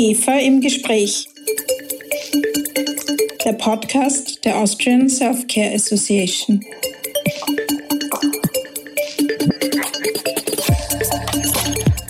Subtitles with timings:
[0.00, 1.28] IGEFA im Gespräch.
[3.44, 6.64] Der Podcast der Austrian Self-Care Association.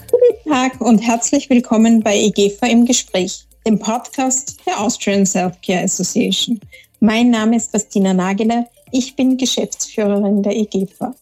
[0.08, 6.60] Guten Tag und herzlich willkommen bei IGEFA im Gespräch, dem Podcast der Austrian Self-Care Association.
[7.00, 8.68] Mein Name ist Christina Nageler.
[8.92, 11.12] Ich bin Geschäftsführerin der IGEFA.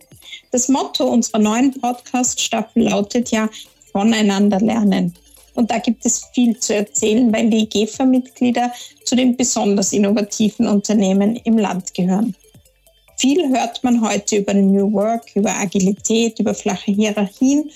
[0.50, 3.48] Das Motto unserer neuen Podcast-Staffel lautet ja
[3.91, 5.14] voneinander lernen.
[5.58, 8.72] Und da gibt es viel zu erzählen, weil die GEFA-Mitglieder
[9.04, 12.36] zu den besonders innovativen Unternehmen im Land gehören.
[13.17, 17.68] Viel hört man heute über New Work, über Agilität, über flache Hierarchien.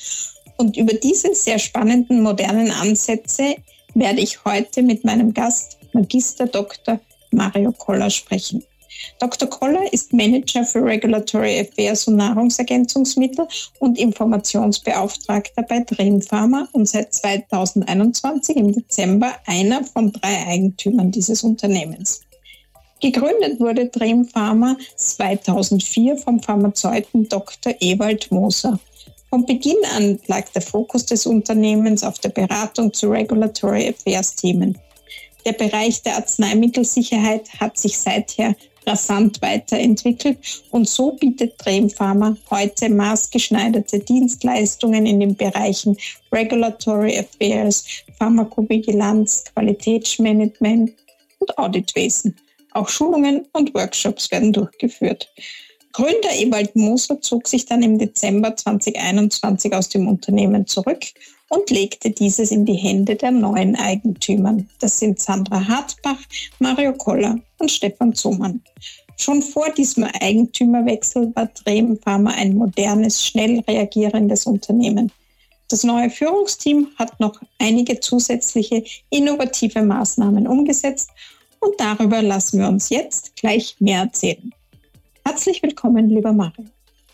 [0.58, 3.56] Und über diese sehr spannenden modernen Ansätze
[3.94, 7.00] werde ich heute mit meinem Gast, Magister Dr.
[7.33, 8.62] Mario Koller, sprechen.
[9.19, 9.48] Dr.
[9.48, 13.47] Koller ist Manager für Regulatory Affairs und Nahrungsergänzungsmittel
[13.78, 21.42] und Informationsbeauftragter bei Dream Pharma und seit 2021 im Dezember einer von drei Eigentümern dieses
[21.42, 22.22] Unternehmens.
[23.00, 27.75] Gegründet wurde Dream Pharma 2004 vom Pharmazeuten Dr.
[27.81, 28.78] Ewald Moser.
[29.28, 34.78] Von Beginn an lag der Fokus des Unternehmens auf der Beratung zu Regulatory Affairs Themen.
[35.44, 38.55] Der Bereich der Arzneimittelsicherheit hat sich seither
[38.86, 40.38] rasant weiterentwickelt
[40.70, 45.97] und so bietet Dream Pharma heute maßgeschneiderte Dienstleistungen in den Bereichen
[46.33, 47.84] Regulatory Affairs,
[48.19, 50.92] Pharmakovigilanz, Qualitätsmanagement
[51.38, 52.36] und Auditwesen.
[52.72, 55.28] Auch Schulungen und Workshops werden durchgeführt.
[55.92, 61.05] Gründer Ewald Moser zog sich dann im Dezember 2021 aus dem Unternehmen zurück
[61.53, 64.69] und legte dieses in die Hände der neuen Eigentümern.
[64.81, 66.19] Das sind Sandra Hartbach,
[66.59, 68.62] Mario Koller und Stefan Zumann.
[69.19, 75.12] Schon vor diesem Eigentümerwechsel war Drehm Pharma ein modernes, schnell reagierendes Unternehmen.
[75.69, 81.11] Das neue Führungsteam hat noch einige zusätzliche innovative Maßnahmen umgesetzt
[81.61, 84.55] und darüber lassen wir uns jetzt gleich mehr erzählen.
[85.26, 86.65] Herzlich willkommen, lieber Mario.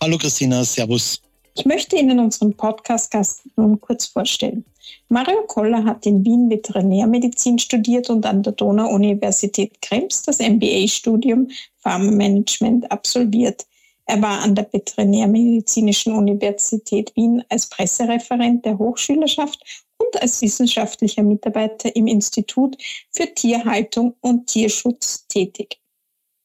[0.01, 1.21] Hallo Christina, Servus.
[1.59, 4.65] Ich möchte Ihnen unseren Podcast-Gast nun kurz vorstellen.
[5.09, 11.49] Mario Koller hat in Wien Veterinärmedizin studiert und an der Donau-Universität Krems das MBA-Studium
[11.79, 13.67] Pharmamanagement absolviert.
[14.07, 19.61] Er war an der Veterinärmedizinischen Universität Wien als Pressereferent der Hochschülerschaft
[19.99, 22.77] und als wissenschaftlicher Mitarbeiter im Institut
[23.11, 25.81] für Tierhaltung und Tierschutz tätig.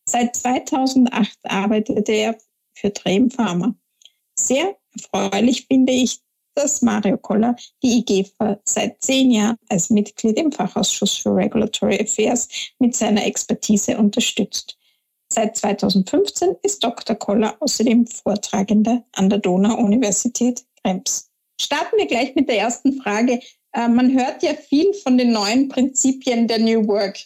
[0.05, 2.37] Seit 2008 arbeitete er
[2.73, 3.75] für Dream Pharma.
[4.35, 6.19] Sehr erfreulich finde ich,
[6.55, 12.47] dass Mario Koller die IGFA seit zehn Jahren als Mitglied im Fachausschuss für Regulatory Affairs
[12.79, 14.77] mit seiner Expertise unterstützt.
[15.31, 17.15] Seit 2015 ist Dr.
[17.15, 21.29] Koller außerdem Vortragender an der Donau-Universität Krems.
[21.59, 23.39] Starten wir gleich mit der ersten Frage.
[23.71, 27.17] Äh, man hört ja viel von den neuen Prinzipien der New Work.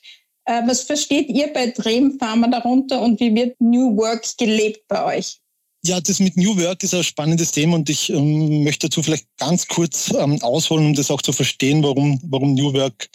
[0.46, 5.18] Äh, was versteht ihr bei Dream Pharma darunter und wie wird New Work gelebt bei
[5.18, 5.42] euch?
[5.86, 9.28] Ja, das mit New Work ist ein spannendes Thema und ich ähm, möchte dazu vielleicht
[9.38, 13.10] ganz kurz ähm, ausholen, um das auch zu verstehen, warum, warum New Work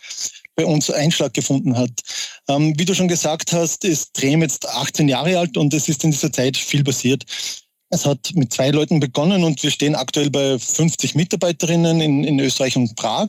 [0.55, 1.91] bei uns Einschlag gefunden hat.
[2.49, 6.05] Ähm, wie du schon gesagt hast, ist Drehm jetzt 18 Jahre alt und es ist
[6.05, 7.25] in dieser Zeit viel passiert.
[7.91, 12.41] Es hat mit zwei Leuten begonnen und wir stehen aktuell bei 50 Mitarbeiterinnen in, in
[12.41, 13.29] Österreich und Prag.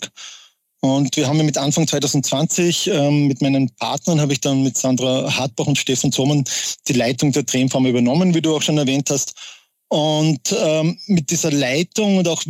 [0.83, 5.33] Und wir haben mit Anfang 2020 ähm, mit meinen Partnern habe ich dann mit Sandra
[5.33, 6.43] Hartbach und Stefan Zomann
[6.89, 9.33] die Leitung der Drehfarm übernommen, wie du auch schon erwähnt hast.
[9.87, 12.43] Und ähm, mit dieser Leitung und auch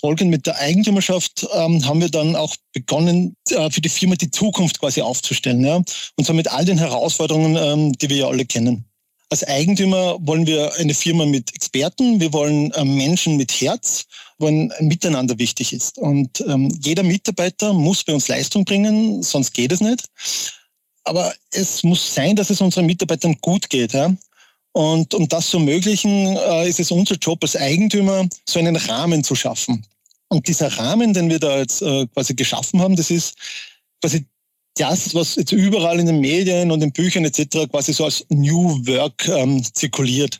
[0.00, 4.30] folgend mit der Eigentümerschaft ähm, haben wir dann auch begonnen, äh, für die Firma die
[4.30, 5.64] Zukunft quasi aufzustellen.
[5.64, 5.76] Ja?
[5.76, 8.87] Und zwar mit all den Herausforderungen, ähm, die wir ja alle kennen.
[9.30, 14.06] Als Eigentümer wollen wir eine Firma mit Experten, wir wollen äh, Menschen mit Herz,
[14.38, 15.98] wo ein Miteinander wichtig ist.
[15.98, 20.04] Und ähm, jeder Mitarbeiter muss bei uns Leistung bringen, sonst geht es nicht.
[21.04, 23.92] Aber es muss sein, dass es unseren Mitarbeitern gut geht.
[23.92, 24.14] Ja?
[24.72, 29.24] Und um das zu ermöglichen, äh, ist es unser Job als Eigentümer, so einen Rahmen
[29.24, 29.84] zu schaffen.
[30.28, 33.34] Und dieser Rahmen, den wir da jetzt äh, quasi geschaffen haben, das ist
[34.00, 34.26] quasi
[34.78, 37.68] das, was jetzt überall in den Medien und in Büchern etc.
[37.70, 40.38] quasi so als New Work ähm, zirkuliert.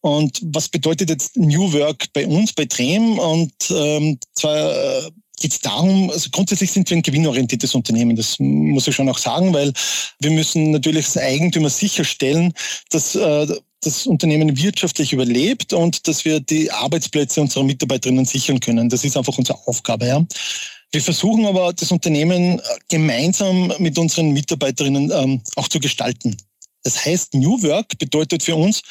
[0.00, 3.18] Und was bedeutet jetzt New Work bei uns, bei Trem?
[3.18, 5.10] Und ähm, zwar äh,
[5.40, 9.18] geht es darum, also grundsätzlich sind wir ein gewinnorientiertes Unternehmen, das muss ich schon auch
[9.18, 9.72] sagen, weil
[10.20, 12.52] wir müssen natürlich als Eigentümer sicherstellen,
[12.90, 13.46] dass äh,
[13.82, 18.88] das Unternehmen wirtschaftlich überlebt und dass wir die Arbeitsplätze unserer Mitarbeiterinnen sichern können.
[18.88, 20.06] Das ist einfach unsere Aufgabe.
[20.06, 20.24] Ja.
[20.92, 26.36] Wir versuchen aber, das Unternehmen äh, gemeinsam mit unseren Mitarbeiterinnen ähm, auch zu gestalten.
[26.84, 28.82] Das heißt, New Work bedeutet für uns,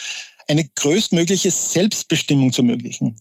[0.48, 3.16] eine größtmögliche Selbstbestimmung zu ermöglichen.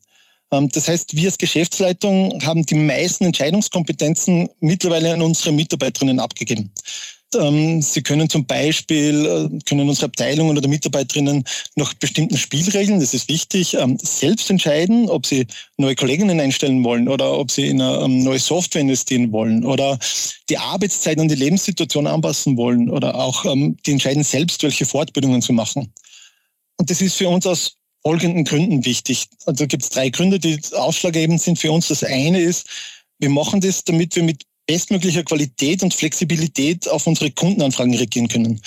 [0.51, 6.71] Ähm, das heißt, wir als Geschäftsleitung haben die meisten Entscheidungskompetenzen mittlerweile an unsere Mitarbeiterinnen abgegeben.
[7.35, 11.45] Ähm, sie können zum Beispiel, äh, können unsere Abteilungen oder Mitarbeiterinnen
[11.77, 15.47] nach bestimmten Spielregeln, das ist wichtig, ähm, selbst entscheiden, ob sie
[15.77, 19.99] neue Kolleginnen einstellen wollen oder ob sie in eine neue Software investieren wollen oder
[20.49, 25.53] die Arbeitszeit und die Lebenssituation anpassen wollen oder auch die entscheiden selbst, welche Fortbildungen zu
[25.53, 25.93] machen.
[26.77, 29.27] Und das ist für uns aus folgenden Gründen wichtig.
[29.47, 31.89] Also gibt es drei Gründe, die ausschlaggebend sind für uns.
[31.89, 32.67] Das eine ist,
[33.19, 38.61] wir machen das, damit wir mit bestmöglicher Qualität und Flexibilität auf unsere Kundenanfragen reagieren können.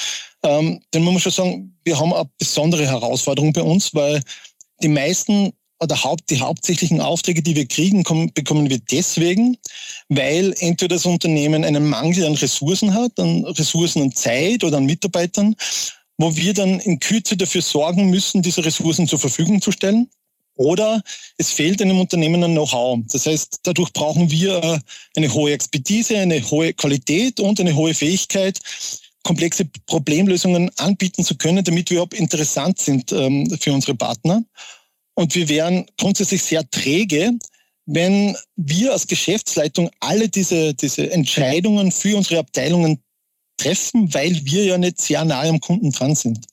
[0.43, 4.21] Ähm, denn man muss schon sagen, wir haben eine besondere Herausforderung bei uns, weil
[4.81, 9.57] die meisten oder Haupt, die hauptsächlichen Aufträge, die wir kriegen, kommen, bekommen wir deswegen,
[10.09, 14.85] weil entweder das Unternehmen einen Mangel an Ressourcen hat, an Ressourcen und Zeit oder an
[14.85, 15.55] Mitarbeitern
[16.17, 20.09] wo wir dann in Kürze dafür sorgen müssen, diese Ressourcen zur Verfügung zu stellen.
[20.57, 21.01] Oder
[21.37, 22.99] es fehlt einem Unternehmen ein Know-how.
[23.11, 24.79] Das heißt, dadurch brauchen wir äh,
[25.15, 28.59] eine hohe Expertise, eine hohe Qualität und eine hohe Fähigkeit,
[29.23, 34.43] komplexe Problemlösungen anbieten zu können, damit wir auch interessant sind ähm, für unsere Partner.
[35.15, 37.33] Und wir wären grundsätzlich sehr träge,
[37.85, 43.01] wenn wir als Geschäftsleitung alle diese, diese Entscheidungen für unsere Abteilungen
[43.57, 46.45] treffen, weil wir ja nicht sehr nahe am Kunden dran sind.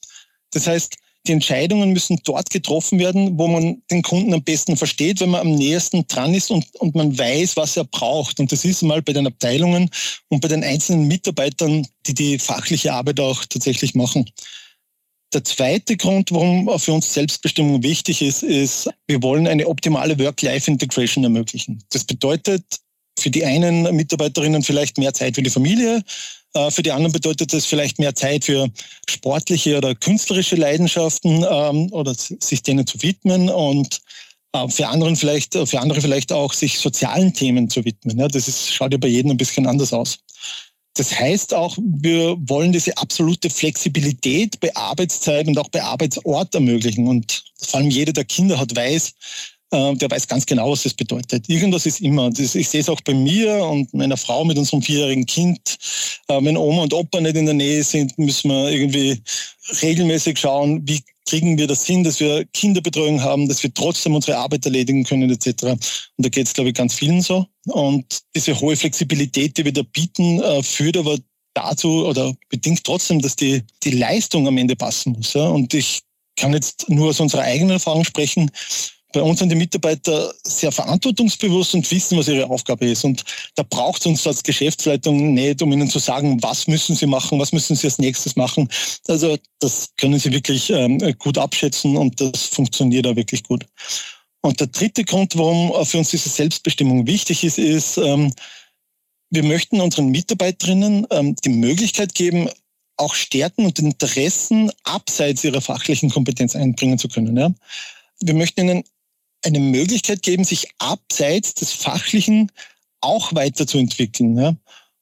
[0.52, 0.96] Das heißt,
[1.26, 5.41] die Entscheidungen müssen dort getroffen werden, wo man den Kunden am besten versteht, wenn man
[5.41, 8.41] am nächsten dran ist und, und man weiß, was er braucht.
[8.41, 9.88] Und das ist mal bei den Abteilungen
[10.29, 14.31] und bei den einzelnen Mitarbeitern, die die fachliche Arbeit auch tatsächlich machen.
[15.32, 21.25] Der zweite Grund, warum für uns Selbstbestimmung wichtig ist, ist, wir wollen eine optimale Work-Life-Integration
[21.25, 21.82] ermöglichen.
[21.91, 22.62] Das bedeutet
[23.19, 26.05] für die einen Mitarbeiterinnen vielleicht mehr Zeit für die Familie,
[26.70, 28.68] für die anderen bedeutet das vielleicht mehr Zeit für
[29.08, 34.00] sportliche oder künstlerische Leidenschaften ähm, oder sich denen zu widmen und
[34.52, 38.16] äh, für anderen vielleicht, für andere vielleicht auch sich sozialen Themen zu widmen.
[38.28, 40.18] Das ist, schaut ja bei jedem ein bisschen anders aus.
[40.96, 47.08] Das heißt auch, wir wollen diese absolute Flexibilität bei Arbeitszeit und auch bei Arbeitsort ermöglichen.
[47.08, 49.12] Und vor allem jeder, der Kinder hat, weiß,
[49.70, 51.49] äh, der weiß ganz genau, was das bedeutet.
[51.49, 52.31] Irgendwas ist immer.
[52.38, 55.61] Ich sehe es auch bei mir und meiner Frau mit unserem vierjährigen Kind.
[56.28, 59.20] Äh, wenn Oma und Opa nicht in der Nähe sind, müssen wir irgendwie
[59.82, 64.37] regelmäßig schauen, wie kriegen wir das hin, dass wir Kinderbetreuung haben, dass wir trotzdem unsere
[64.37, 65.62] Arbeit erledigen können etc.
[65.64, 65.81] Und
[66.19, 67.46] da geht es, glaube ich, ganz vielen so.
[67.66, 71.16] Und diese hohe Flexibilität, die wir da bieten, äh, führt aber
[71.55, 75.34] dazu oder bedingt trotzdem, dass die, die Leistung am Ende passen muss.
[75.34, 76.00] Und ich
[76.37, 78.50] kann jetzt nur aus unserer eigenen Erfahrung sprechen.
[79.14, 83.05] Bei uns sind die Mitarbeiter sehr verantwortungsbewusst und wissen, was ihre Aufgabe ist.
[83.05, 83.25] Und
[83.55, 87.38] da braucht es uns als Geschäftsleitung nicht, um ihnen zu sagen, was müssen sie machen,
[87.38, 88.69] was müssen sie als nächstes machen.
[89.06, 93.64] Also das können sie wirklich ähm, gut abschätzen und das funktioniert auch wirklich gut.
[94.40, 98.32] Und der dritte Grund, warum für uns diese Selbstbestimmung wichtig ist, ist, ähm,
[99.31, 102.49] wir möchten unseren Mitarbeiterinnen ähm, die Möglichkeit geben,
[102.96, 107.37] auch Stärken und Interessen abseits ihrer fachlichen Kompetenz einbringen zu können.
[107.37, 107.52] Ja?
[108.20, 108.84] Wir möchten ihnen
[109.44, 112.50] eine Möglichkeit geben, sich abseits des Fachlichen
[113.00, 114.37] auch weiterzuentwickeln.
[114.37, 114.56] Ja?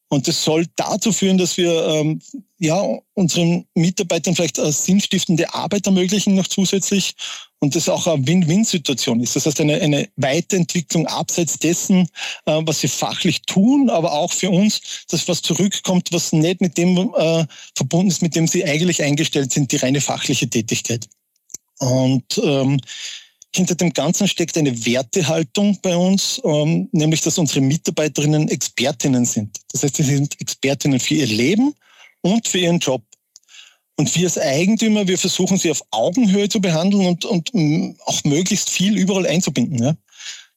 [0.08, 2.20] Und das soll dazu führen, dass wir ähm,
[2.58, 2.78] ja,
[3.14, 7.14] unseren Mitarbeitern vielleicht eine sinnstiftende Arbeit ermöglichen noch zusätzlich
[7.60, 9.36] und das auch eine Win-Win-Situation ist.
[9.36, 12.08] Das heißt, eine, eine Weiterentwicklung abseits dessen,
[12.44, 16.76] äh, was sie fachlich tun, aber auch für uns, dass was zurückkommt, was nicht mit
[16.76, 21.08] dem äh, verbunden ist, mit dem sie eigentlich eingestellt sind, die reine fachliche Tätigkeit.
[21.78, 22.80] Und ähm,
[23.54, 29.58] hinter dem Ganzen steckt eine Wertehaltung bei uns, ähm, nämlich dass unsere Mitarbeiterinnen Expertinnen sind.
[29.72, 31.74] Das heißt, sie sind Expertinnen für ihr Leben
[32.22, 33.02] und für ihren Job.
[33.96, 38.24] Und wir als Eigentümer, wir versuchen sie auf Augenhöhe zu behandeln und, und mm, auch
[38.24, 39.82] möglichst viel überall einzubinden.
[39.82, 39.94] Ja?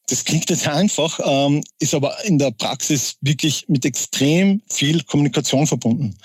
[0.08, 5.68] Das klingt jetzt einfach, ähm, ist aber in der Praxis wirklich mit extrem viel Kommunikation
[5.68, 6.16] verbunden.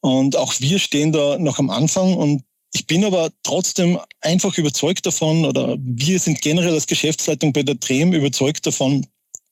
[0.00, 2.42] Und auch wir stehen da noch am Anfang und
[2.74, 7.76] ich bin aber trotzdem einfach überzeugt davon, oder wir sind generell als Geschäftsleitung bei der
[7.76, 9.06] DREM überzeugt davon,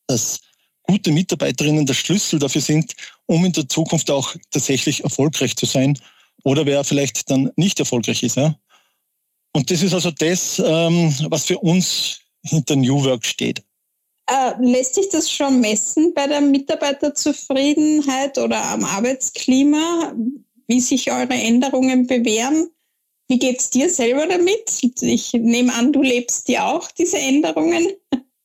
[0.09, 0.41] dass
[0.83, 2.95] gute Mitarbeiterinnen der Schlüssel dafür sind,
[3.27, 5.97] um in der Zukunft auch tatsächlich erfolgreich zu sein
[6.43, 8.37] oder wer vielleicht dann nicht erfolgreich ist.
[8.37, 8.57] Ja?
[9.53, 13.63] Und das ist also das, ähm, was für uns hinter New Work steht.
[14.27, 20.13] Äh, lässt sich das schon messen bei der Mitarbeiterzufriedenheit oder am Arbeitsklima,
[20.67, 22.69] wie sich eure Änderungen bewähren?
[23.33, 24.83] Wie geht es dir selber damit?
[25.01, 27.87] Ich nehme an, du lebst ja auch diese Änderungen.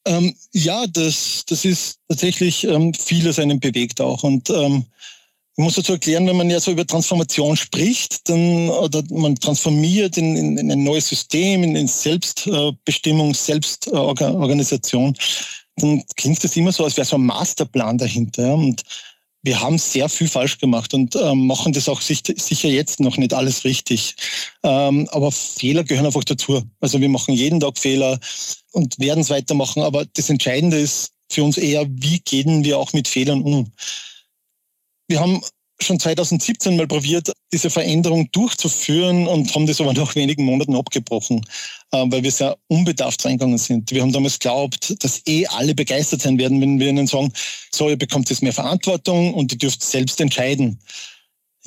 [0.06, 4.24] Ähm, ja, das, das ist tatsächlich ähm, vieles einen bewegt auch.
[4.24, 4.86] Und ähm,
[5.58, 10.16] Ich muss dazu erklären, wenn man ja so über Transformation spricht, dann oder man transformiert
[10.16, 15.18] in, in, in ein neues System, in, in Selbstbestimmung, Selbstorganisation,
[15.78, 18.54] dann klingt das immer so, als wäre so ein Masterplan dahinter.
[18.54, 18.84] Und
[19.48, 23.16] wir haben sehr viel falsch gemacht und äh, machen das auch sicher, sicher jetzt noch
[23.16, 24.18] nicht alles richtig.
[24.62, 26.64] Ähm, aber Fehler gehören einfach dazu.
[26.82, 28.20] Also wir machen jeden Tag Fehler
[28.74, 29.84] und werden es weitermachen.
[29.84, 33.72] Aber das Entscheidende ist für uns eher, wie gehen wir auch mit Fehlern um?
[35.08, 35.42] Wir haben
[35.82, 41.46] schon 2017 mal probiert, diese Veränderung durchzuführen und haben das aber nach wenigen Monaten abgebrochen,
[41.92, 43.92] äh, weil wir sehr unbedarft reingegangen sind.
[43.92, 47.32] Wir haben damals geglaubt, dass eh alle begeistert sein werden, wenn wir ihnen sagen,
[47.72, 50.80] so, ihr bekommt jetzt mehr Verantwortung und ihr dürft selbst entscheiden.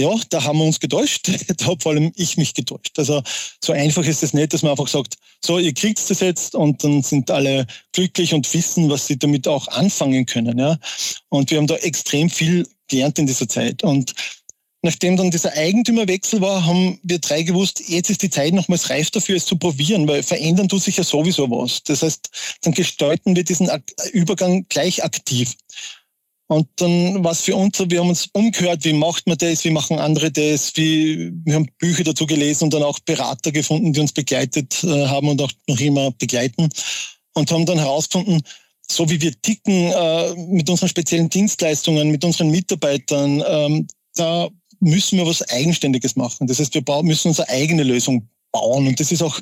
[0.00, 1.28] Ja, da haben wir uns getäuscht.
[1.58, 2.98] Da habe vor allem ich mich getäuscht.
[2.98, 3.22] Also
[3.62, 6.82] so einfach ist es nicht, dass man einfach sagt, so, ihr kriegt das jetzt und
[6.82, 10.58] dann sind alle glücklich und wissen, was sie damit auch anfangen können.
[10.58, 10.78] Ja.
[11.28, 13.82] Und wir haben da extrem viel gelernt in dieser Zeit.
[13.82, 14.14] Und
[14.82, 19.10] nachdem dann dieser Eigentümerwechsel war, haben wir drei gewusst, jetzt ist die Zeit nochmals reif
[19.10, 21.82] dafür, es zu probieren, weil verändern tut sich ja sowieso was.
[21.84, 23.70] Das heißt, dann gestalten wir diesen
[24.12, 25.54] Übergang gleich aktiv.
[26.50, 29.64] Und dann war es für uns so, wir haben uns umgehört, wie macht man das,
[29.64, 33.92] wie machen andere das, wie, wir haben Bücher dazu gelesen und dann auch Berater gefunden,
[33.92, 36.68] die uns begleitet äh, haben und auch noch immer begleiten
[37.34, 38.42] und haben dann herausgefunden,
[38.90, 44.48] so wie wir ticken äh, mit unseren speziellen Dienstleistungen, mit unseren Mitarbeitern, ähm, da
[44.80, 46.46] müssen wir was Eigenständiges machen.
[46.46, 48.86] Das heißt, wir müssen unsere eigene Lösung bauen.
[48.86, 49.40] Und das ist auch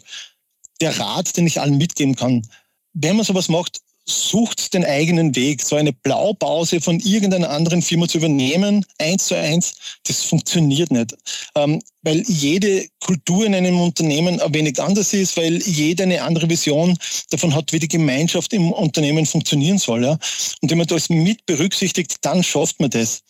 [0.81, 2.47] der Rat, den ich allen mitgeben kann.
[2.93, 5.63] Wenn man sowas macht, sucht den eigenen Weg.
[5.63, 9.75] So eine Blaupause von irgendeiner anderen Firma zu übernehmen, eins zu eins,
[10.05, 11.17] das funktioniert nicht.
[11.55, 16.49] Ähm, weil jede Kultur in einem Unternehmen ein wenig anders ist, weil jeder eine andere
[16.49, 16.97] Vision
[17.31, 20.05] davon hat, wie die Gemeinschaft im Unternehmen funktionieren soll.
[20.05, 20.19] Ja?
[20.63, 23.23] Und wenn man das mit berücksichtigt, dann schafft man das.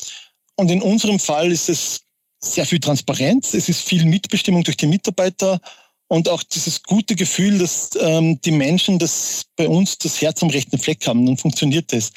[0.57, 2.01] Und in unserem Fall ist es
[2.41, 5.61] sehr viel Transparenz, es ist viel Mitbestimmung durch die Mitarbeiter
[6.09, 10.51] und auch dieses gute Gefühl, dass ähm, die Menschen das bei uns das Herz am
[10.51, 12.11] rechten Fleck haben, dann funktioniert das.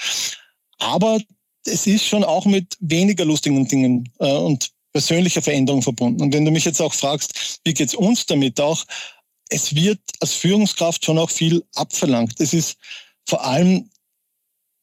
[0.79, 1.19] Aber
[1.65, 6.21] es ist schon auch mit weniger lustigen Dingen äh, und persönlicher Veränderung verbunden.
[6.21, 8.83] Und wenn du mich jetzt auch fragst, wie geht's uns damit auch,
[9.49, 12.39] es wird als Führungskraft schon auch viel abverlangt.
[12.39, 12.77] Es ist
[13.27, 13.89] vor allem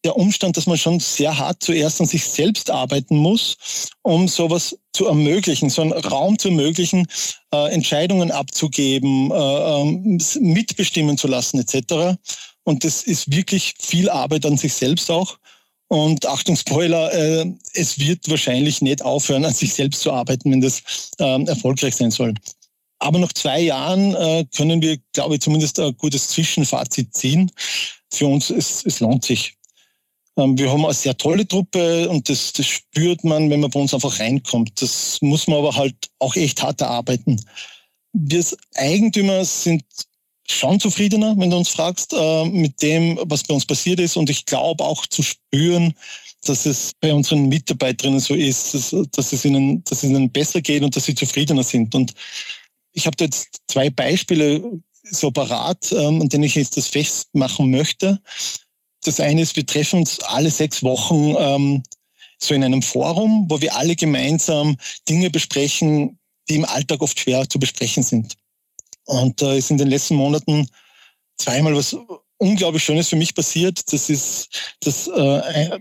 [0.05, 4.77] der Umstand, dass man schon sehr hart zuerst an sich selbst arbeiten muss, um sowas
[4.93, 7.07] zu ermöglichen, so einen Raum zu ermöglichen,
[7.53, 12.17] äh, Entscheidungen abzugeben, äh, ähm, mitbestimmen zu lassen etc.
[12.65, 15.39] Und das ist wirklich viel Arbeit an sich selbst auch.
[15.89, 20.61] Und Achtung, Spoiler, äh, es wird wahrscheinlich nicht aufhören, an sich selbst zu arbeiten, wenn
[20.61, 20.83] das
[21.19, 22.35] äh, erfolgreich sein soll.
[22.99, 27.51] Aber nach zwei Jahren äh, können wir, glaube ich, zumindest ein gutes Zwischenfazit ziehen.
[28.13, 29.58] Für uns, es, es lohnt sich.
[30.39, 33.81] Ähm, wir haben eine sehr tolle Truppe und das, das spürt man, wenn man bei
[33.81, 34.81] uns einfach reinkommt.
[34.81, 37.41] Das muss man aber halt auch echt hart erarbeiten.
[38.13, 38.45] Wir
[38.77, 39.83] Eigentümer sind
[40.49, 44.17] schon zufriedener, wenn du uns fragst, äh, mit dem, was bei uns passiert ist.
[44.17, 45.93] Und ich glaube auch zu spüren,
[46.45, 50.61] dass es bei unseren Mitarbeiterinnen so ist, dass, dass, es ihnen, dass es ihnen besser
[50.61, 51.95] geht und dass sie zufriedener sind.
[51.95, 52.15] Und
[52.93, 57.71] ich habe da jetzt zwei Beispiele so parat, ähm, an denen ich jetzt das festmachen
[57.71, 58.21] möchte.
[59.05, 61.83] Das eine ist, wir treffen uns alle sechs Wochen ähm,
[62.39, 64.77] so in einem Forum, wo wir alle gemeinsam
[65.09, 68.37] Dinge besprechen, die im Alltag oft schwer zu besprechen sind.
[69.05, 70.69] Und da äh, ist in den letzten Monaten
[71.37, 71.97] zweimal was
[72.39, 73.93] unglaublich Schönes für mich passiert.
[73.93, 74.49] Das ist,
[74.81, 75.79] dass äh,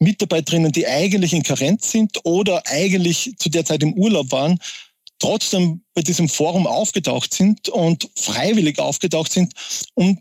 [0.00, 4.58] Mitarbeiterinnen, die eigentlich in Karenz sind oder eigentlich zu der Zeit im Urlaub waren,
[5.18, 9.52] trotzdem bei diesem Forum aufgetaucht sind und freiwillig aufgetaucht sind,
[9.94, 10.20] um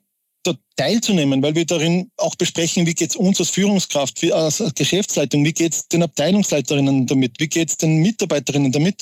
[0.75, 5.43] teilzunehmen, weil wir darin auch besprechen, wie geht es uns als Führungskraft, wie als Geschäftsleitung,
[5.43, 9.01] wie geht es den Abteilungsleiterinnen damit, wie geht es den Mitarbeiterinnen damit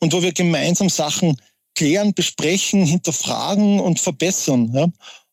[0.00, 1.36] und wo wir gemeinsam Sachen
[1.74, 4.70] klären, besprechen, hinterfragen und verbessern.
[4.74, 4.88] Ja.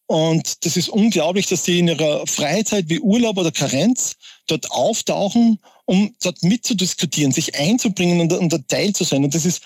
[0.07, 4.15] Und das ist unglaublich, dass die in ihrer Freizeit wie Urlaub oder Karenz
[4.47, 9.23] dort auftauchen, um dort mitzudiskutieren, sich einzubringen und, und Teil zu sein.
[9.23, 9.61] Und das ist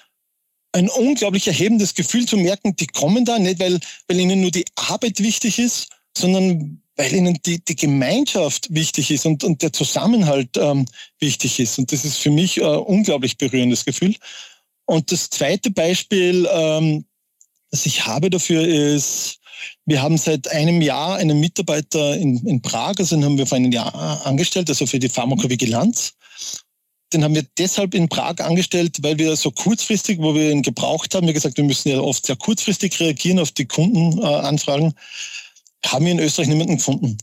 [0.75, 3.79] ein unglaublich erhebendes Gefühl zu merken, die kommen da nicht, weil,
[4.09, 9.25] weil ihnen nur die Arbeit wichtig ist, sondern weil ihnen die, die Gemeinschaft wichtig ist
[9.25, 10.85] und, und der Zusammenhalt ähm,
[11.19, 11.79] wichtig ist.
[11.79, 14.15] Und das ist für mich ein unglaublich berührendes Gefühl.
[14.85, 17.05] Und das zweite Beispiel, ähm,
[17.71, 19.39] das ich habe dafür ist,
[19.85, 23.55] wir haben seit einem Jahr einen Mitarbeiter in, in Prag, also den haben wir vor
[23.55, 26.13] einem Jahr angestellt, also für die Pharmakovigilanz.
[27.13, 31.13] Den haben wir deshalb in Prag angestellt, weil wir so kurzfristig, wo wir ihn gebraucht
[31.13, 34.93] haben, wir gesagt, wir müssen ja oft sehr kurzfristig reagieren auf die Kundenanfragen,
[35.85, 37.17] haben wir in Österreich niemanden gefunden.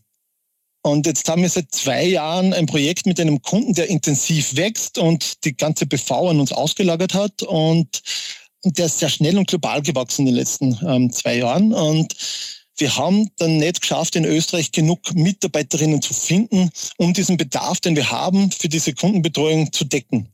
[0.85, 4.99] Und jetzt haben wir seit zwei Jahren ein Projekt mit einem Kunden, der intensiv wächst
[4.99, 7.43] und die ganze BV an uns ausgelagert hat.
[7.43, 8.03] Und
[8.65, 11.73] der ist sehr schnell und global gewachsen in den letzten ähm, zwei Jahren.
[11.73, 12.15] Und
[12.83, 17.95] wir haben dann nicht geschafft, in Österreich genug Mitarbeiterinnen zu finden, um diesen Bedarf, den
[17.95, 20.29] wir haben, für diese Kundenbetreuung zu decken.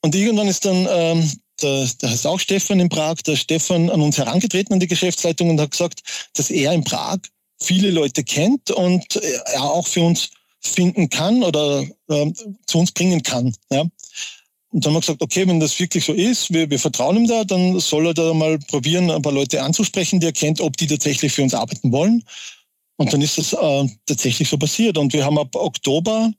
[0.00, 4.00] Und irgendwann ist dann, ähm, der, der heißt auch Stefan in Prag, der Stefan an
[4.00, 6.00] uns herangetreten an die Geschäftsleitung und hat gesagt,
[6.34, 7.18] dass er in Prag
[7.60, 12.32] viele Leute kennt und er auch für uns finden kann oder äh,
[12.66, 13.52] zu uns bringen kann.
[13.72, 13.84] Ja.
[14.70, 17.26] Und dann haben wir gesagt, okay, wenn das wirklich so ist, wir, wir vertrauen ihm
[17.26, 20.76] da, dann soll er da mal probieren, ein paar Leute anzusprechen, die er kennt, ob
[20.76, 22.22] die tatsächlich für uns arbeiten wollen.
[22.96, 24.98] Und dann ist das äh, tatsächlich so passiert.
[24.98, 26.30] Und wir haben ab Oktober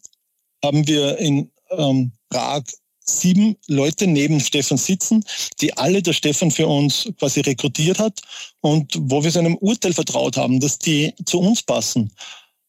[0.63, 2.63] haben wir in ähm, Prag
[3.09, 5.23] sieben Leute neben Stefan sitzen,
[5.61, 8.21] die alle der Stefan für uns quasi rekrutiert hat
[8.61, 12.11] und wo wir seinem Urteil vertraut haben, dass die zu uns passen.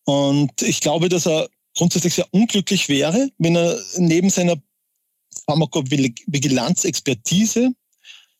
[0.04, 4.56] Und ich glaube, dass er grundsätzlich sehr unglücklich wäre, wenn er neben seiner
[5.46, 7.70] Pharmakovigilanz-Expertise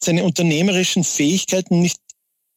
[0.03, 1.99] seine unternehmerischen Fähigkeiten nicht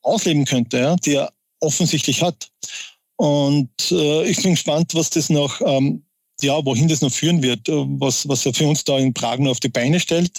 [0.01, 2.50] ausleben könnte, ja, die er offensichtlich hat.
[3.17, 6.05] Und äh, ich bin gespannt, was das noch ähm,
[6.41, 9.39] ja, wohin das noch führen wird, äh, was, was er für uns da in Prag
[9.39, 10.31] noch auf die Beine stellt.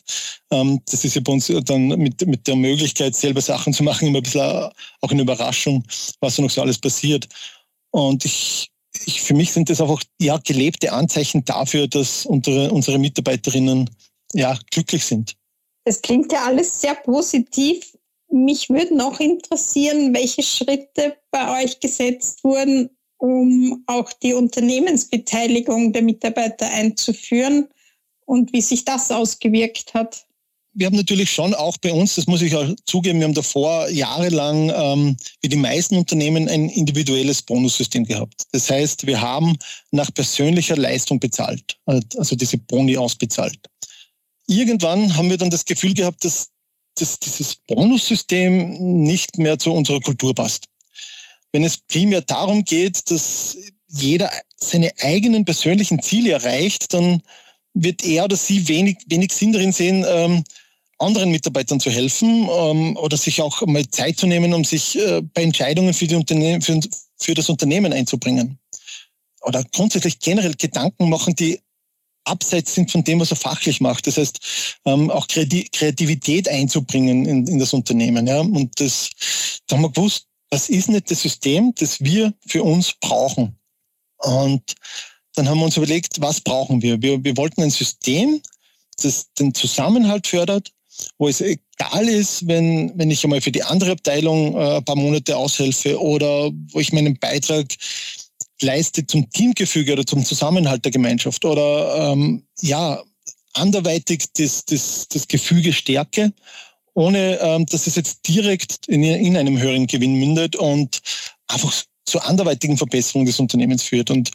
[0.50, 4.08] Ähm, das ist ja bei uns dann mit, mit der Möglichkeit, selber Sachen zu machen,
[4.08, 4.70] immer ein bisschen
[5.00, 5.84] auch eine Überraschung,
[6.20, 7.28] was da noch so alles passiert.
[7.90, 8.70] Und ich,
[9.04, 13.90] ich, für mich sind das einfach ja, gelebte Anzeichen dafür, dass unsere, unsere Mitarbeiterinnen
[14.32, 15.36] ja, glücklich sind.
[15.84, 17.96] Das klingt ja alles sehr positiv.
[18.30, 26.02] Mich würde noch interessieren, welche Schritte bei euch gesetzt wurden, um auch die Unternehmensbeteiligung der
[26.02, 27.68] Mitarbeiter einzuführen
[28.26, 30.26] und wie sich das ausgewirkt hat.
[30.74, 33.88] Wir haben natürlich schon auch bei uns, das muss ich auch zugeben, wir haben davor
[33.88, 38.42] jahrelang, ähm, wie die meisten Unternehmen, ein individuelles Bonussystem gehabt.
[38.52, 39.56] Das heißt, wir haben
[39.92, 43.58] nach persönlicher Leistung bezahlt, also diese Boni ausbezahlt.
[44.46, 46.48] Irgendwann haben wir dann das Gefühl gehabt, dass,
[46.96, 50.66] dass dieses Bonussystem nicht mehr zu unserer Kultur passt
[51.54, 57.22] wenn es primär darum geht, dass jeder seine eigenen persönlichen Ziele erreicht, dann
[57.74, 60.42] wird er oder sie wenig, wenig Sinn darin sehen, ähm,
[60.98, 65.22] anderen Mitarbeitern zu helfen ähm, oder sich auch mal Zeit zu nehmen, um sich äh,
[65.22, 66.80] bei Entscheidungen für, die Unternehmen, für,
[67.18, 68.58] für das Unternehmen einzubringen.
[69.42, 71.60] Oder grundsätzlich generell Gedanken machen, die
[72.24, 74.06] abseits sind von dem, was er fachlich macht.
[74.06, 74.38] Das heißt,
[74.86, 78.26] ähm, auch Kreativität einzubringen in, in das Unternehmen.
[78.26, 78.40] Ja?
[78.40, 79.10] Und das,
[79.66, 83.58] da haben wir gewusst, das ist nicht das System, das wir für uns brauchen.
[84.18, 84.74] Und
[85.34, 87.00] dann haben wir uns überlegt, was brauchen wir?
[87.02, 88.40] Wir, wir wollten ein System,
[89.02, 90.70] das den Zusammenhalt fördert,
[91.18, 94.96] wo es egal ist, wenn, wenn ich einmal für die andere Abteilung äh, ein paar
[94.96, 97.66] Monate aushelfe oder wo ich meinen Beitrag
[98.60, 103.02] leiste zum Teamgefüge oder zum Zusammenhalt der Gemeinschaft oder ähm, ja,
[103.52, 106.32] anderweitig das, das, das Gefüge stärke
[106.94, 111.00] ohne ähm, dass es jetzt direkt in, in einem höheren Gewinn mündet und
[111.48, 111.74] einfach
[112.06, 114.10] zur anderweitigen Verbesserung des Unternehmens führt.
[114.10, 114.30] Und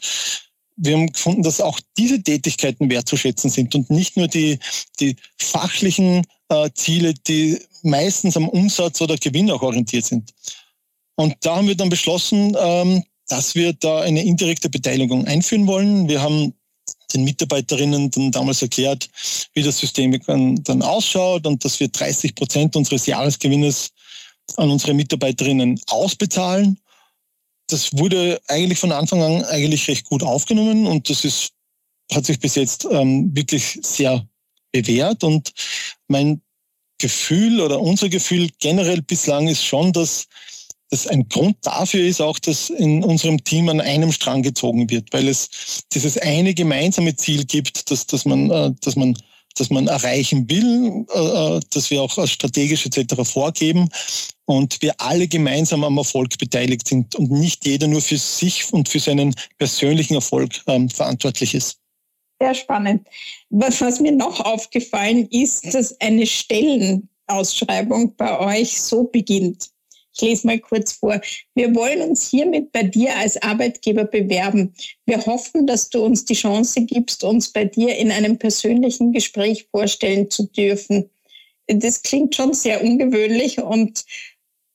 [0.76, 4.58] wir haben gefunden, dass auch diese Tätigkeiten wertzuschätzen sind und nicht nur die,
[4.98, 10.30] die fachlichen äh, Ziele, die meistens am Umsatz oder Gewinn auch orientiert sind.
[11.16, 16.08] Und da haben wir dann beschlossen, ähm, dass wir da eine indirekte Beteiligung einführen wollen.
[16.08, 16.52] Wir haben
[17.14, 19.08] den Mitarbeiterinnen dann damals erklärt,
[19.54, 20.18] wie das System
[20.64, 23.90] dann ausschaut und dass wir 30 Prozent unseres Jahresgewinnes
[24.56, 26.78] an unsere Mitarbeiterinnen ausbezahlen.
[27.68, 31.52] Das wurde eigentlich von Anfang an eigentlich recht gut aufgenommen und das ist,
[32.12, 34.26] hat sich bis jetzt ähm, wirklich sehr
[34.72, 35.52] bewährt und
[36.10, 36.42] mein
[36.98, 40.26] Gefühl oder unser Gefühl generell bislang ist schon, dass
[40.90, 45.12] das ein Grund dafür ist auch, dass in unserem Team an einem Strang gezogen wird,
[45.12, 45.48] weil es
[45.92, 49.16] dieses eine gemeinsame Ziel gibt, dass, dass man, äh, dass man
[49.56, 53.14] dass man erreichen will, äh, äh, dass wir auch als strategisch etc.
[53.24, 53.88] vorgeben
[54.44, 58.88] und wir alle gemeinsam am Erfolg beteiligt sind und nicht jeder nur für sich und
[58.88, 61.79] für seinen persönlichen Erfolg ähm, verantwortlich ist.
[62.40, 63.06] Sehr spannend.
[63.50, 69.68] Was, was mir noch aufgefallen ist, dass eine Stellenausschreibung bei euch so beginnt.
[70.14, 71.20] Ich lese mal kurz vor.
[71.54, 74.74] Wir wollen uns hiermit bei dir als Arbeitgeber bewerben.
[75.06, 79.68] Wir hoffen, dass du uns die Chance gibst, uns bei dir in einem persönlichen Gespräch
[79.70, 81.10] vorstellen zu dürfen.
[81.68, 84.04] Das klingt schon sehr ungewöhnlich und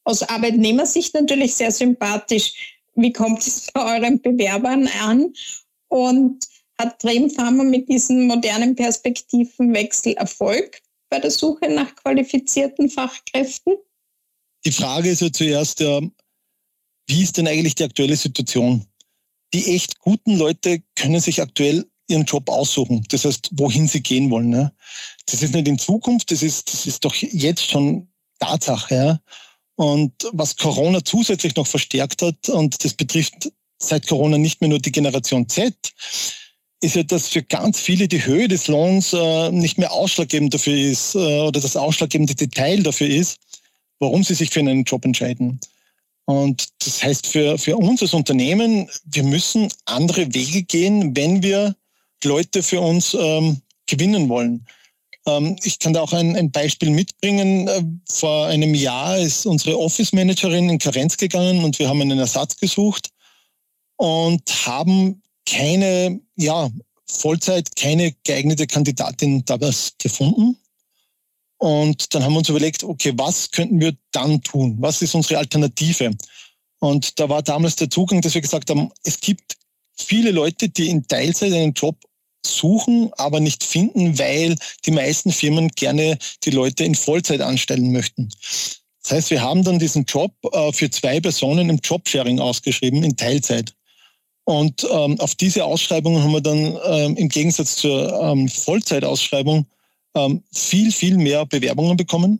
[0.03, 2.77] aus Arbeitnehmersicht natürlich sehr sympathisch.
[2.93, 5.33] Wie kommt es bei euren Bewerbern an?
[5.89, 6.45] Und
[6.79, 13.75] hat Dream Pharma mit diesem modernen Perspektivenwechsel Erfolg bei der Suche nach qualifizierten Fachkräften?
[14.65, 16.01] die Frage ist ja zuerst, ja,
[17.07, 18.83] wie ist denn eigentlich die aktuelle Situation?
[19.53, 23.05] die echt guten Leute können sich aktuell ihren Job aussuchen.
[23.09, 24.49] Das heißt, wohin sie gehen wollen.
[24.49, 24.73] Ne?
[25.27, 28.09] Das ist nicht in Zukunft, das ist, das ist doch jetzt schon
[28.39, 28.95] Tatsache.
[28.95, 29.19] Ja?
[29.75, 33.49] Und was Corona zusätzlich noch verstärkt hat, und das betrifft
[33.81, 35.73] seit Corona nicht mehr nur die Generation Z,
[36.85, 40.77] ist ja, dass für ganz viele die Höhe des Lohns äh, nicht mehr ausschlaggebend dafür
[40.77, 43.37] ist äh, oder das ausschlaggebende Detail dafür ist,
[43.99, 45.59] warum sie sich für einen Job entscheiden.
[46.25, 51.75] Und das heißt für, für uns als Unternehmen, wir müssen andere Wege gehen, wenn wir
[52.23, 54.65] Leute für uns ähm, gewinnen wollen.
[55.27, 57.67] Ähm, ich kann da auch ein, ein Beispiel mitbringen.
[57.67, 62.19] Äh, vor einem Jahr ist unsere Office Managerin in Karenz gegangen und wir haben einen
[62.19, 63.09] Ersatz gesucht
[63.97, 66.69] und haben keine, ja,
[67.07, 70.57] Vollzeit, keine geeignete Kandidatin damals gefunden.
[71.57, 74.75] Und dann haben wir uns überlegt, okay, was könnten wir dann tun?
[74.79, 76.11] Was ist unsere Alternative?
[76.79, 79.55] Und da war damals der Zugang, dass wir gesagt haben, es gibt
[79.95, 81.97] viele Leute, die in Teilzeit einen Job
[82.45, 84.55] suchen, aber nicht finden, weil
[84.85, 88.29] die meisten Firmen gerne die Leute in Vollzeit anstellen möchten.
[89.01, 93.15] Das heißt, wir haben dann diesen Job äh, für zwei Personen im Jobsharing ausgeschrieben, in
[93.15, 93.74] Teilzeit.
[94.45, 99.65] Und ähm, auf diese Ausschreibungen haben wir dann ähm, im Gegensatz zur ähm, Vollzeitausschreibung
[100.15, 102.39] ähm, viel, viel mehr Bewerbungen bekommen.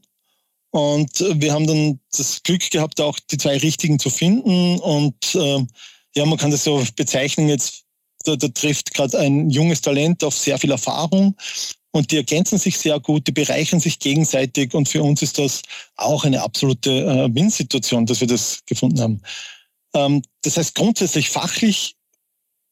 [0.69, 4.77] Und wir haben dann das Glück gehabt, auch die zwei richtigen zu finden.
[4.79, 5.65] Und äh,
[6.15, 7.85] ja, man kann das so bezeichnen, jetzt
[8.25, 11.35] da, da trifft gerade ein junges Talent auf sehr viel Erfahrung
[11.91, 15.61] und die ergänzen sich sehr gut, die bereichern sich gegenseitig und für uns ist das
[15.95, 19.21] auch eine absolute äh, Win-Situation, dass wir das gefunden haben.
[19.95, 21.95] Ähm, das heißt grundsätzlich fachlich,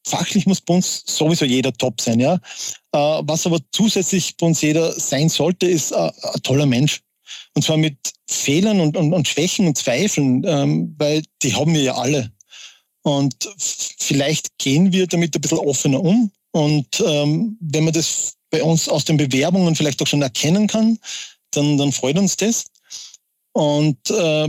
[0.06, 2.34] fachlich muss bei uns sowieso jeder top sein, ja.
[2.92, 7.00] Äh, was aber zusätzlich bei uns jeder sein sollte, ist äh, ein toller Mensch.
[7.54, 7.96] Und zwar mit
[8.28, 12.30] Fehlern und, und, und Schwächen und Zweifeln, ähm, weil die haben wir ja alle.
[13.02, 13.48] Und
[13.98, 16.30] vielleicht gehen wir damit ein bisschen offener um.
[16.52, 20.98] Und ähm, wenn man das bei uns aus den Bewerbungen vielleicht auch schon erkennen kann,
[21.50, 22.66] dann, dann freut uns das.
[23.52, 24.48] Und äh,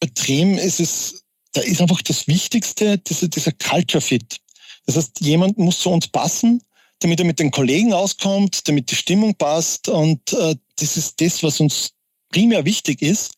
[0.00, 4.40] bei Trem ist es, da ist einfach das Wichtigste, dieser, dieser Culture Fit.
[4.86, 6.62] Das heißt, jemand muss zu uns passen,
[7.00, 9.88] damit er mit den Kollegen auskommt, damit die Stimmung passt.
[9.88, 11.92] Und äh, das ist das, was uns
[12.30, 13.34] primär wichtig ist,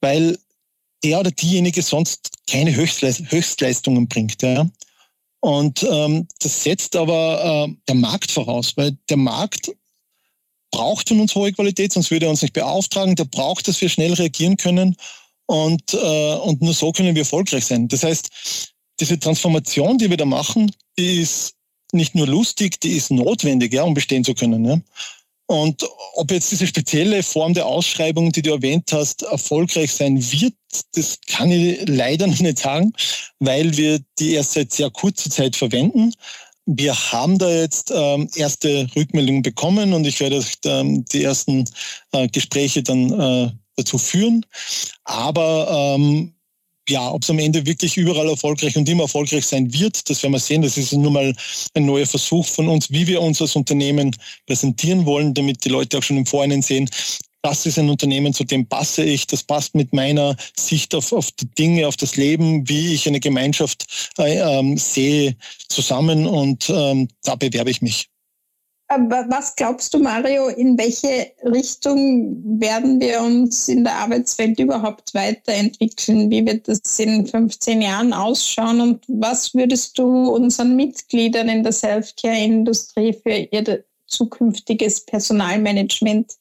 [0.00, 0.38] weil
[1.04, 4.42] der oder diejenige sonst keine Höchstleistungen bringt.
[4.42, 4.68] Ja.
[5.40, 9.70] Und ähm, das setzt aber äh, der Markt voraus, weil der Markt
[10.70, 13.14] braucht von uns hohe Qualität, sonst würde er uns nicht beauftragen.
[13.16, 14.96] Der braucht, dass wir schnell reagieren können.
[15.48, 17.88] Und, äh, und nur so können wir erfolgreich sein.
[17.88, 18.28] Das heißt,
[19.00, 21.54] diese Transformation, die wir da machen, die ist
[21.92, 24.64] nicht nur lustig, die ist notwendig, ja, um bestehen zu können.
[24.64, 24.78] Ja.
[25.46, 30.52] Und ob jetzt diese spezielle Form der Ausschreibung, die du erwähnt hast, erfolgreich sein wird,
[30.92, 32.92] das kann ich leider noch nicht sagen,
[33.38, 36.12] weil wir die erst seit sehr kurzer Zeit verwenden.
[36.66, 41.64] Wir haben da jetzt ähm, erste Rückmeldungen bekommen und ich werde ähm, die ersten
[42.12, 44.44] äh, Gespräche dann äh, dazu führen.
[45.04, 46.34] Aber ähm,
[46.88, 50.32] ja, ob es am Ende wirklich überall erfolgreich und immer erfolgreich sein wird, das werden
[50.32, 50.62] wir sehen.
[50.62, 51.34] Das ist nur mal
[51.74, 54.14] ein neuer Versuch von uns, wie wir uns als Unternehmen
[54.46, 56.88] präsentieren wollen, damit die Leute auch schon im Vorhinein sehen,
[57.42, 61.30] das ist ein Unternehmen, zu dem passe ich, das passt mit meiner Sicht auf, auf
[61.32, 63.86] die Dinge, auf das Leben, wie ich eine Gemeinschaft
[64.18, 65.36] äh, ähm, sehe,
[65.68, 68.08] zusammen und ähm, da bewerbe ich mich.
[68.90, 76.30] Was glaubst du, Mario, in welche Richtung werden wir uns in der Arbeitswelt überhaupt weiterentwickeln?
[76.30, 78.80] Wie wird das in 15 Jahren ausschauen?
[78.80, 86.32] Und was würdest du unseren Mitgliedern in der Self-Care-Industrie für ihr zukünftiges Personalmanagement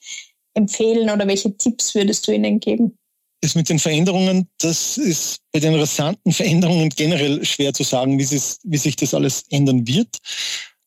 [0.53, 2.97] empfehlen oder welche Tipps würdest du ihnen geben?
[3.41, 8.41] Das mit den Veränderungen, das ist bei den rasanten Veränderungen generell schwer zu sagen, wie,
[8.63, 10.17] wie sich das alles ändern wird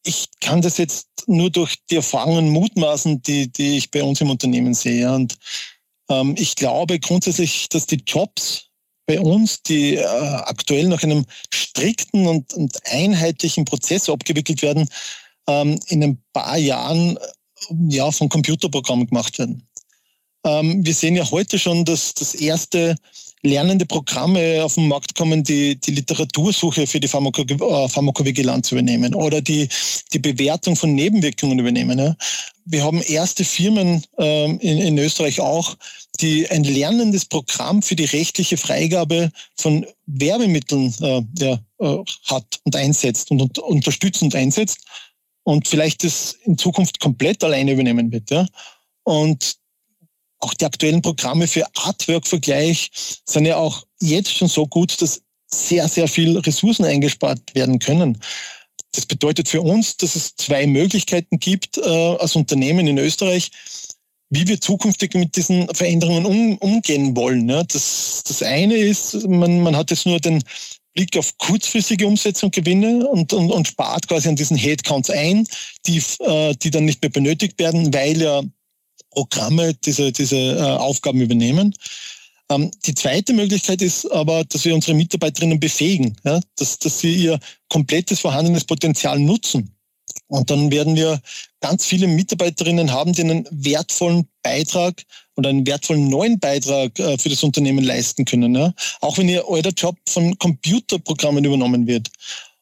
[0.02, 4.30] ich kann das jetzt nur durch die Erfahrungen mutmaßen, die, die ich bei uns im
[4.30, 5.12] Unternehmen sehe.
[5.12, 5.36] Und
[6.08, 8.70] ähm, ich glaube grundsätzlich, dass die Jobs
[9.06, 14.88] bei uns, die äh, aktuell nach einem strikten und, und einheitlichen Prozess abgewickelt werden,
[15.48, 17.20] ähm, in ein paar Jahren äh,
[17.88, 19.66] ja, von Computerprogrammen gemacht werden.
[20.44, 22.94] Ähm, wir sehen ja heute schon, dass das erste
[23.42, 29.14] lernende Programme auf den Markt kommen, die die Literatursuche für die Pharmako äh, Pharmakovigilanz übernehmen
[29.14, 29.68] oder die,
[30.12, 31.98] die Bewertung von Nebenwirkungen übernehmen.
[31.98, 32.16] Ja.
[32.66, 35.76] Wir haben erste Firmen ähm, in, in Österreich auch,
[36.20, 42.76] die ein lernendes Programm für die rechtliche Freigabe von Werbemitteln äh, ja, äh, hat und
[42.76, 44.80] einsetzt und, und unterstützend einsetzt
[45.44, 48.30] und vielleicht das in Zukunft komplett alleine übernehmen wird.
[48.30, 48.46] Ja.
[49.04, 49.59] Und
[50.40, 52.90] auch die aktuellen Programme für Artwork-Vergleich
[53.26, 55.22] sind ja auch jetzt schon so gut, dass
[55.52, 58.18] sehr, sehr viel Ressourcen eingespart werden können.
[58.92, 63.50] Das bedeutet für uns, dass es zwei Möglichkeiten gibt äh, als Unternehmen in Österreich,
[64.30, 67.48] wie wir zukünftig mit diesen Veränderungen um, umgehen wollen.
[67.48, 67.62] Ja.
[67.64, 70.42] Das, das eine ist, man, man hat jetzt nur den
[70.94, 75.46] Blick auf kurzfristige Umsetzung Gewinne und, und, und spart quasi an diesen Headcounts ein,
[75.86, 78.42] die, äh, die dann nicht mehr benötigt werden, weil ja
[79.10, 81.74] Programme diese, diese äh, Aufgaben übernehmen.
[82.50, 87.14] Ähm, die zweite Möglichkeit ist aber, dass wir unsere Mitarbeiterinnen befähigen, ja, dass, dass sie
[87.14, 89.74] ihr komplettes vorhandenes Potenzial nutzen.
[90.26, 91.20] Und dann werden wir
[91.60, 95.02] ganz viele Mitarbeiterinnen haben, die einen wertvollen Beitrag
[95.36, 98.54] oder einen wertvollen neuen Beitrag äh, für das Unternehmen leisten können.
[98.54, 98.72] Ja?
[99.00, 102.10] Auch wenn ihr euer Job von Computerprogrammen übernommen wird.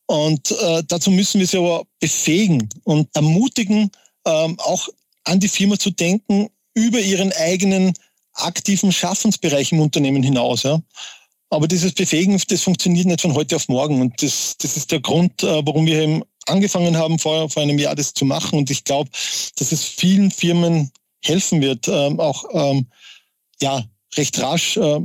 [0.06, 3.90] Und äh, dazu müssen wir sie aber befähigen und ermutigen,
[4.26, 4.88] ähm, auch
[5.28, 7.92] an die Firma zu denken über ihren eigenen
[8.32, 10.62] aktiven Schaffensbereich im Unternehmen hinaus.
[10.62, 10.80] Ja.
[11.50, 14.00] Aber dieses Befähigen, das funktioniert nicht von heute auf morgen.
[14.00, 17.78] Und das, das ist der Grund, äh, warum wir eben angefangen haben, vor, vor einem
[17.78, 18.58] Jahr das zu machen.
[18.58, 19.10] Und ich glaube,
[19.56, 20.90] dass es vielen Firmen
[21.22, 22.86] helfen wird, ähm, auch ähm,
[23.60, 23.84] ja,
[24.16, 25.00] recht rasch äh,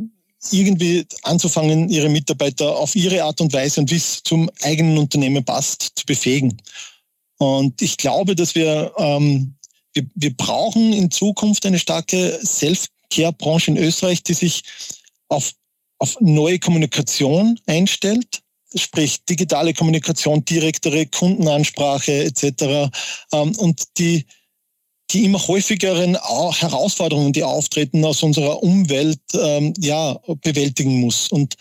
[0.52, 5.44] irgendwie anzufangen, ihre Mitarbeiter auf ihre Art und Weise und wie es zum eigenen Unternehmen
[5.44, 6.62] passt, zu befähigen.
[7.38, 9.56] Und ich glaube, dass wir, ähm,
[9.93, 14.63] wir, wir brauchen in Zukunft eine starke Self- Care-Branche in Österreich, die sich
[15.29, 15.53] auf,
[15.99, 18.41] auf neue Kommunikation einstellt,
[18.75, 22.91] sprich digitale Kommunikation, direktere Kundenansprache etc.
[23.32, 24.25] Ähm, und die,
[25.12, 31.27] die immer häufigeren Herausforderungen, die auftreten aus unserer Umwelt, ähm, ja, bewältigen muss.
[31.27, 31.56] Und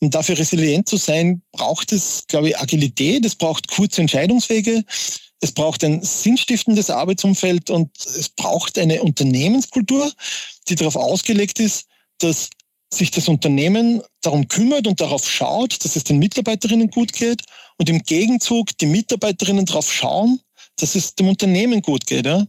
[0.00, 4.84] um dafür resilient zu sein, braucht es, glaube ich, Agilität, es braucht kurze Entscheidungswege,
[5.40, 10.12] es braucht ein sinnstiftendes Arbeitsumfeld und es braucht eine Unternehmenskultur,
[10.68, 11.86] die darauf ausgelegt ist,
[12.18, 12.50] dass
[12.92, 17.42] sich das Unternehmen darum kümmert und darauf schaut, dass es den Mitarbeiterinnen gut geht
[17.76, 20.40] und im Gegenzug die Mitarbeiterinnen darauf schauen,
[20.76, 22.26] dass es dem Unternehmen gut geht.
[22.26, 22.46] Ja?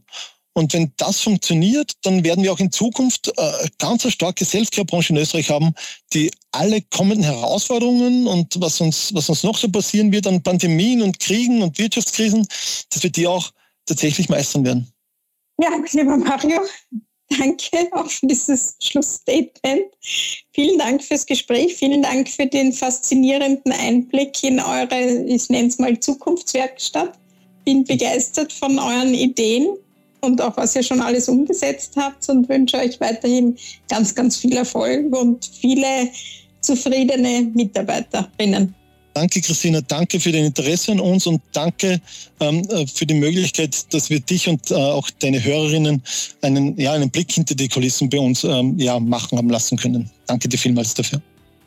[0.59, 5.19] Und wenn das funktioniert, dann werden wir auch in Zukunft äh, ganz starke Selfcare-Branche in
[5.19, 5.73] Österreich haben,
[6.11, 11.01] die alle kommenden Herausforderungen und was uns, was uns noch so passieren wird an Pandemien
[11.01, 12.45] und Kriegen und Wirtschaftskrisen,
[12.89, 13.51] dass wir die auch
[13.85, 14.91] tatsächlich meistern werden.
[15.61, 16.59] Ja, lieber Mario,
[17.29, 19.85] danke auch für dieses Schlussstatement.
[20.51, 21.75] Vielen Dank fürs Gespräch.
[21.75, 27.17] Vielen Dank für den faszinierenden Einblick in eure, ich nenne es mal Zukunftswerkstatt.
[27.63, 29.77] Bin begeistert von euren Ideen
[30.21, 33.57] und auch was ihr schon alles umgesetzt habt und wünsche euch weiterhin
[33.89, 36.09] ganz, ganz viel Erfolg und viele
[36.61, 38.75] zufriedene Mitarbeiterinnen.
[39.13, 39.81] Danke, Christina.
[39.81, 41.99] Danke für dein Interesse an uns und danke
[42.39, 46.01] ähm, äh, für die Möglichkeit, dass wir dich und äh, auch deine Hörerinnen
[46.41, 50.09] einen, ja, einen Blick hinter die Kulissen bei uns ähm, ja, machen haben lassen können.
[50.27, 51.21] Danke dir vielmals dafür.